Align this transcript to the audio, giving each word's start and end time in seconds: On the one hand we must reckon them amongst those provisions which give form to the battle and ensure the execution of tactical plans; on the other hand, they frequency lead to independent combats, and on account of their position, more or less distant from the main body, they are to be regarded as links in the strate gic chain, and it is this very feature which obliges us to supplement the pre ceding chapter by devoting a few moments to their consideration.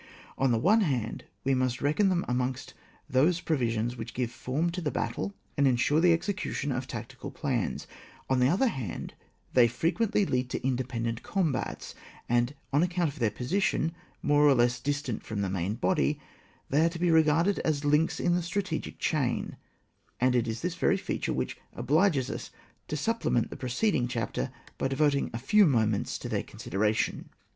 On 0.35 0.51
the 0.51 0.57
one 0.57 0.81
hand 0.81 1.25
we 1.43 1.53
must 1.53 1.79
reckon 1.79 2.09
them 2.09 2.25
amongst 2.27 2.73
those 3.07 3.39
provisions 3.39 3.95
which 3.95 4.15
give 4.15 4.31
form 4.31 4.71
to 4.71 4.81
the 4.81 4.89
battle 4.89 5.35
and 5.55 5.67
ensure 5.67 6.01
the 6.01 6.11
execution 6.11 6.71
of 6.71 6.87
tactical 6.87 7.29
plans; 7.29 7.85
on 8.27 8.39
the 8.39 8.47
other 8.49 8.65
hand, 8.67 9.13
they 9.53 9.67
frequency 9.67 10.25
lead 10.25 10.49
to 10.49 10.65
independent 10.67 11.21
combats, 11.21 11.93
and 12.27 12.55
on 12.73 12.81
account 12.81 13.09
of 13.09 13.19
their 13.19 13.29
position, 13.29 13.91
more 14.23 14.47
or 14.47 14.55
less 14.55 14.79
distant 14.79 15.21
from 15.23 15.41
the 15.41 15.51
main 15.51 15.75
body, 15.75 16.19
they 16.67 16.83
are 16.83 16.89
to 16.89 16.97
be 16.97 17.11
regarded 17.11 17.59
as 17.59 17.85
links 17.85 18.19
in 18.19 18.33
the 18.33 18.41
strate 18.41 18.81
gic 18.81 18.97
chain, 18.97 19.55
and 20.19 20.35
it 20.35 20.47
is 20.47 20.61
this 20.61 20.73
very 20.73 20.97
feature 20.97 21.31
which 21.31 21.57
obliges 21.73 22.27
us 22.31 22.49
to 22.87 22.97
supplement 22.97 23.51
the 23.51 23.55
pre 23.55 23.69
ceding 23.69 24.07
chapter 24.07 24.51
by 24.79 24.87
devoting 24.87 25.29
a 25.31 25.37
few 25.37 25.67
moments 25.67 26.17
to 26.17 26.27
their 26.27 26.41
consideration. 26.41 27.29